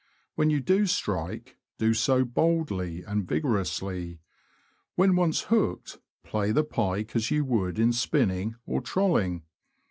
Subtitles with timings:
[0.33, 4.19] When you do strike, do so boldly and vigorously.
[4.95, 9.43] When once hooked, play the pike as you would in spinning or trolling.